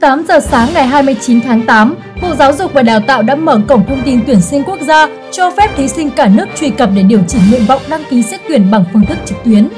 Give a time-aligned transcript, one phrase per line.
[0.00, 3.60] 8 giờ sáng ngày 29 tháng 8, Bộ Giáo dục và Đào tạo đã mở
[3.68, 6.90] cổng thông tin tuyển sinh quốc gia cho phép thí sinh cả nước truy cập
[6.94, 9.68] để điều chỉnh nguyện vọng đăng ký xét tuyển bằng phương thức trực tuyến.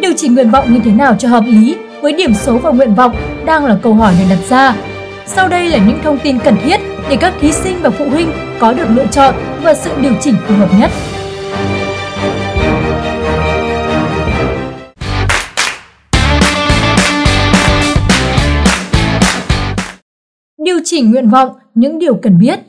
[0.00, 2.94] Điều chỉnh nguyện vọng như thế nào cho hợp lý với điểm số và nguyện
[2.94, 3.14] vọng
[3.44, 4.74] đang là câu hỏi được đặt ra.
[5.26, 8.32] Sau đây là những thông tin cần thiết để các thí sinh và phụ huynh
[8.58, 10.90] có được lựa chọn và sự điều chỉnh phù hợp nhất.
[20.64, 22.60] Điều chỉnh nguyện vọng, những điều cần biết.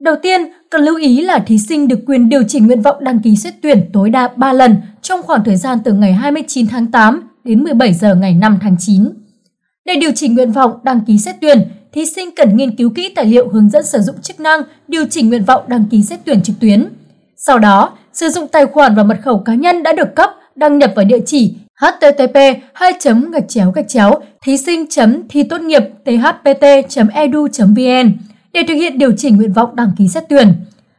[0.00, 0.40] Đầu tiên,
[0.70, 3.54] cần lưu ý là thí sinh được quyền điều chỉnh nguyện vọng đăng ký xét
[3.62, 7.64] tuyển tối đa 3 lần trong khoảng thời gian từ ngày 29 tháng 8 đến
[7.64, 9.10] 17 giờ ngày 5 tháng 9.
[9.84, 11.58] Để điều chỉnh nguyện vọng đăng ký xét tuyển,
[11.92, 15.04] thí sinh cần nghiên cứu kỹ tài liệu hướng dẫn sử dụng chức năng điều
[15.10, 16.88] chỉnh nguyện vọng đăng ký xét tuyển trực tuyến.
[17.36, 20.78] Sau đó, sử dụng tài khoản và mật khẩu cá nhân đã được cấp đăng
[20.78, 22.38] nhập vào địa chỉ http
[22.72, 22.92] 2
[23.32, 24.84] gạch chéo gạch chéo thí sinh
[25.28, 26.64] thi tốt nghiệp thpt
[27.12, 28.12] edu vn
[28.52, 30.54] để thực hiện điều chỉnh nguyện vọng đăng ký xét tuyển.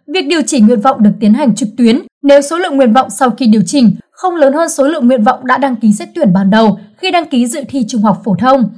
[0.08, 3.10] Việc điều chỉnh nguyện vọng được tiến hành trực tuyến nếu số lượng nguyện vọng
[3.10, 6.10] sau khi điều chỉnh không lớn hơn số lượng nguyện vọng đã đăng ký xét
[6.16, 8.70] tuyển ban đầu khi đăng ký dự thi trung học phổ thông.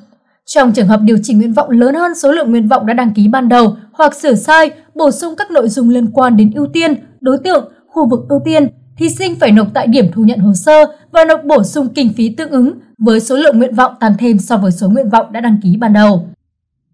[0.45, 3.14] Trong trường hợp điều chỉnh nguyện vọng lớn hơn số lượng nguyện vọng đã đăng
[3.14, 6.67] ký ban đầu hoặc sửa sai, bổ sung các nội dung liên quan đến ưu
[6.73, 8.67] tiên, đối tượng, khu vực ưu tiên,
[8.98, 12.14] thí sinh phải nộp tại điểm thu nhận hồ sơ và nộp bổ sung kinh
[12.14, 15.31] phí tương ứng với số lượng nguyện vọng tăng thêm so với số nguyện vọng
[15.31, 16.28] đã đăng ký ban đầu.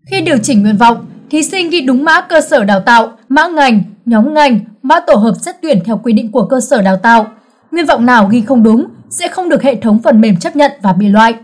[0.05, 3.47] Khi điều chỉnh nguyện vọng, thí sinh ghi đúng mã cơ sở đào tạo, mã
[3.47, 6.97] ngành, nhóm ngành, mã tổ hợp xét tuyển theo quy định của cơ sở đào
[6.97, 7.25] tạo.
[7.71, 10.71] Nguyện vọng nào ghi không đúng sẽ không được hệ thống phần mềm chấp nhận
[10.81, 11.35] và bị loại.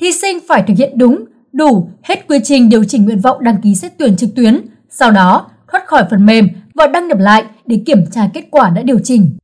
[0.00, 3.60] Thí sinh phải thực hiện đúng, đủ hết quy trình điều chỉnh nguyện vọng đăng
[3.62, 7.44] ký xét tuyển trực tuyến, sau đó thoát khỏi phần mềm và đăng nhập lại
[7.66, 9.36] để kiểm tra kết quả đã điều chỉnh.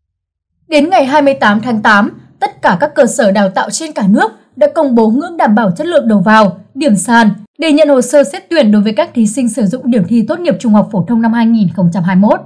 [0.71, 4.33] Đến ngày 28 tháng 8, tất cả các cơ sở đào tạo trên cả nước
[4.57, 8.01] đã công bố ngưỡng đảm bảo chất lượng đầu vào, điểm sàn để nhận hồ
[8.01, 10.75] sơ xét tuyển đối với các thí sinh sử dụng điểm thi tốt nghiệp trung
[10.75, 12.41] học phổ thông năm 2021.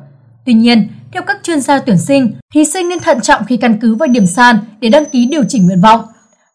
[0.47, 3.79] Tuy nhiên, theo các chuyên gia tuyển sinh, thí sinh nên thận trọng khi căn
[3.81, 6.01] cứ vào điểm sàn để đăng ký điều chỉnh nguyện vọng.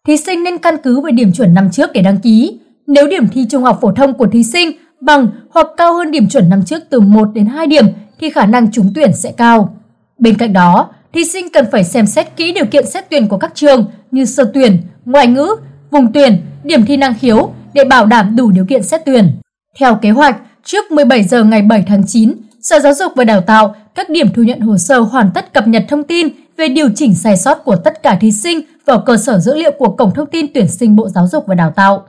[0.08, 2.59] Thí sinh nên căn cứ vào điểm chuẩn năm trước để đăng ký.
[2.88, 4.72] Nếu điểm thi trung học phổ thông của thí sinh
[5.02, 7.85] bằng hoặc cao hơn điểm chuẩn năm trước từ 1 đến 2 điểm
[8.19, 9.75] thì khả năng trúng tuyển sẽ cao.
[10.18, 13.38] Bên cạnh đó, thí sinh cần phải xem xét kỹ điều kiện xét tuyển của
[13.38, 15.56] các trường như sơ tuyển, ngoại ngữ,
[15.92, 19.31] vùng tuyển, điểm thi năng khiếu để bảo đảm đủ điều kiện xét tuyển.
[19.80, 23.42] Theo kế hoạch, trước 17 giờ ngày 7 tháng 9, Sở Giáo dục và Đào
[23.42, 26.28] tạo, các điểm thu nhận hồ sơ hoàn tất cập nhật thông tin
[26.58, 29.72] về điều chỉnh sai sót của tất cả thí sinh vào cơ sở dữ liệu
[29.72, 32.06] của Cổng Thông tin Tuyển sinh Bộ Giáo dục và Đào tạo.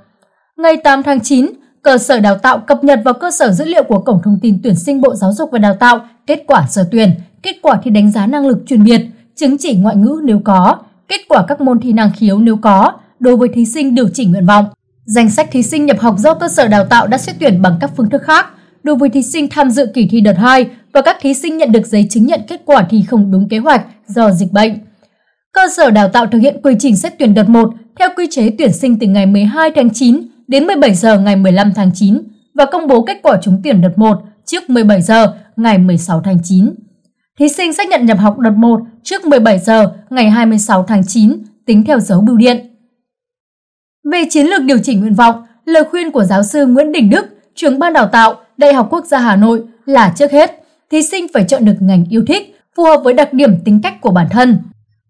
[0.57, 1.47] Ngày 8 tháng 9,
[1.83, 4.61] cơ sở đào tạo cập nhật vào cơ sở dữ liệu của Cổng Thông tin
[4.63, 7.11] Tuyển sinh Bộ Giáo dục và Đào tạo kết quả sơ tuyển,
[7.43, 9.01] kết quả thi đánh giá năng lực chuyên biệt,
[9.37, 10.79] chứng chỉ ngoại ngữ nếu có,
[11.09, 14.31] kết quả các môn thi năng khiếu nếu có, đối với thí sinh điều chỉnh
[14.31, 14.65] nguyện vọng.
[15.05, 17.77] Danh sách thí sinh nhập học do cơ sở đào tạo đã xét tuyển bằng
[17.81, 18.47] các phương thức khác
[18.83, 21.73] đối với thí sinh tham dự kỳ thi đợt 2 và các thí sinh nhận
[21.73, 24.79] được giấy chứng nhận kết quả thi không đúng kế hoạch do dịch bệnh.
[25.53, 28.51] Cơ sở đào tạo thực hiện quy trình xét tuyển đợt 1 theo quy chế
[28.59, 32.19] tuyển sinh từ ngày 12 tháng 9 đến 17 giờ ngày 15 tháng 9
[32.55, 36.39] và công bố kết quả trúng tuyển đợt 1 trước 17 giờ ngày 16 tháng
[36.43, 36.71] 9.
[37.41, 41.37] Thí sinh xác nhận nhập học đợt 1 trước 17 giờ ngày 26 tháng 9
[41.67, 42.77] tính theo dấu bưu điện.
[44.13, 47.27] Về chiến lược điều chỉnh nguyện vọng, lời khuyên của giáo sư Nguyễn Đình Đức,
[47.55, 51.27] trưởng ban đào tạo Đại học Quốc gia Hà Nội là trước hết, thí sinh
[51.35, 54.27] phải chọn được ngành yêu thích, phù hợp với đặc điểm tính cách của bản
[54.31, 54.59] thân.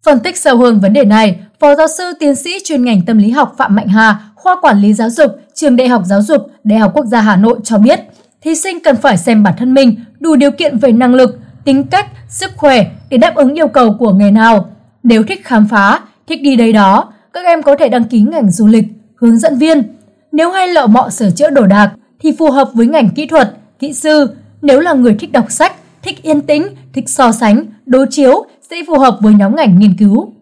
[0.05, 3.19] Phân tích sâu hơn vấn đề này, Phó giáo sư tiến sĩ chuyên ngành tâm
[3.19, 6.51] lý học Phạm Mạnh Hà, khoa quản lý giáo dục, trường Đại học Giáo dục,
[6.65, 8.01] Đại học Quốc gia Hà Nội cho biết,
[8.43, 11.85] thí sinh cần phải xem bản thân mình đủ điều kiện về năng lực, tính
[11.85, 14.71] cách, sức khỏe để đáp ứng yêu cầu của nghề nào.
[15.03, 18.51] Nếu thích khám phá, thích đi đây đó, các em có thể đăng ký ngành
[18.51, 18.85] du lịch,
[19.17, 19.83] hướng dẫn viên.
[20.33, 23.57] Nếu hay lợ mọ sửa chữa đồ đạc thì phù hợp với ngành kỹ thuật,
[23.79, 24.37] kỹ sư.
[24.63, 25.73] Nếu là người thích đọc sách,
[26.03, 29.97] thích yên tĩnh, thích so sánh, đối chiếu sẽ phù hợp với nhóm ngành nghiên
[29.99, 30.33] cứu.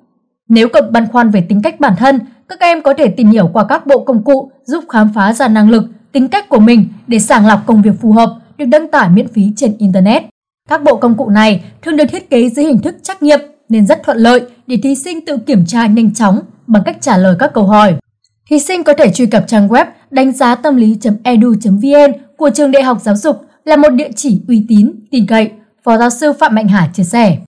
[0.48, 3.50] Nếu còn băn khoăn về tính cách bản thân, các em có thể tìm hiểu
[3.52, 6.88] qua các bộ công cụ giúp khám phá ra năng lực, tính cách của mình
[7.06, 10.22] để sàng lọc công việc phù hợp được đăng tải miễn phí trên Internet.
[10.68, 13.86] Các bộ công cụ này thường được thiết kế dưới hình thức trắc nghiệm nên
[13.86, 17.36] rất thuận lợi để thí sinh tự kiểm tra nhanh chóng bằng cách trả lời
[17.38, 17.94] các câu hỏi.
[18.50, 22.82] Thí sinh có thể truy cập trang web đánh giá tâm lý.edu.vn của trường đại
[22.82, 25.50] học giáo dục là một địa chỉ uy tín, tin cậy,
[25.84, 27.38] Phó giáo sư Phạm Mạnh Hà chia sẻ.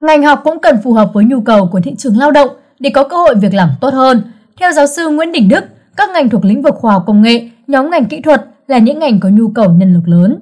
[0.00, 2.48] Ngành học cũng cần phù hợp với nhu cầu của thị trường lao động
[2.78, 4.22] để có cơ hội việc làm tốt hơn.
[4.60, 5.64] Theo giáo sư Nguyễn Đình Đức,
[5.96, 8.98] các ngành thuộc lĩnh vực khoa học công nghệ, nhóm ngành kỹ thuật là những
[8.98, 10.38] ngành có nhu cầu nhân lực lớn.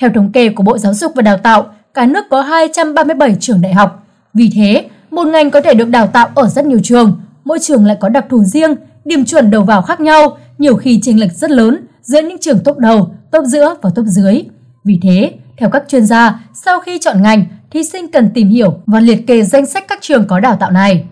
[0.00, 3.60] Theo thống kê của Bộ Giáo dục và Đào tạo, cả nước có 237 trường
[3.60, 4.06] đại học.
[4.34, 7.84] Vì thế, một ngành có thể được đào tạo ở rất nhiều trường, mỗi trường
[7.84, 8.74] lại có đặc thù riêng,
[9.04, 12.58] điểm chuẩn đầu vào khác nhau, nhiều khi chênh lệch rất lớn giữa những trường
[12.64, 14.42] top đầu, top giữa và top dưới.
[14.84, 18.80] Vì thế, theo các chuyên gia, sau khi chọn ngành, thí sinh cần tìm hiểu
[18.86, 21.04] và liệt kê danh sách các trường có đào tạo này.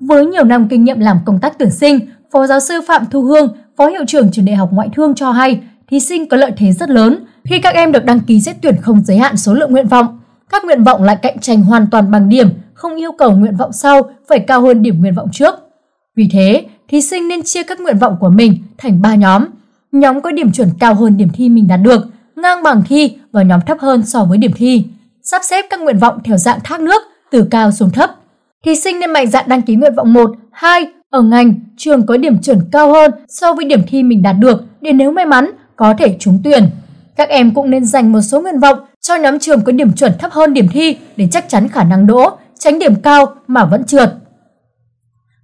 [0.00, 2.00] Với nhiều năm kinh nghiệm làm công tác tuyển sinh,
[2.32, 5.30] Phó giáo sư Phạm Thu Hương, Phó hiệu trưởng trường Đại học Ngoại thương cho
[5.30, 5.60] hay,
[5.90, 8.76] thí sinh có lợi thế rất lớn khi các em được đăng ký xét tuyển
[8.80, 10.20] không giới hạn số lượng nguyện vọng.
[10.50, 13.72] Các nguyện vọng lại cạnh tranh hoàn toàn bằng điểm, không yêu cầu nguyện vọng
[13.72, 15.54] sau phải cao hơn điểm nguyện vọng trước.
[16.16, 19.44] Vì thế, thí sinh nên chia các nguyện vọng của mình thành 3 nhóm.
[19.92, 22.06] Nhóm có điểm chuẩn cao hơn điểm thi mình đạt được,
[22.36, 24.84] ngang bằng thi và nhóm thấp hơn so với điểm thi.
[25.22, 28.10] Sắp xếp các nguyện vọng theo dạng thác nước từ cao xuống thấp.
[28.64, 32.16] Thí sinh nên mạnh dạn đăng ký nguyện vọng 1, 2 ở ngành, trường có
[32.16, 35.50] điểm chuẩn cao hơn so với điểm thi mình đạt được để nếu may mắn
[35.76, 36.64] có thể trúng tuyển.
[37.20, 40.18] Các em cũng nên dành một số nguyện vọng cho nhóm trường có điểm chuẩn
[40.18, 43.84] thấp hơn điểm thi để chắc chắn khả năng đỗ, tránh điểm cao mà vẫn
[43.84, 44.12] trượt.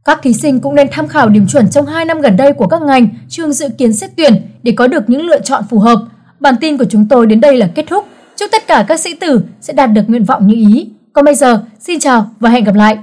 [0.04, 2.66] Các thí sinh cũng nên tham khảo điểm chuẩn trong 2 năm gần đây của
[2.66, 5.98] các ngành, trường dự kiến xét tuyển để có được những lựa chọn phù hợp.
[6.40, 8.04] Bản tin của chúng tôi đến đây là kết thúc.
[8.36, 10.90] Chúc tất cả các sĩ tử sẽ đạt được nguyện vọng như ý.
[11.12, 12.98] Còn bây giờ, xin chào và hẹn gặp lại!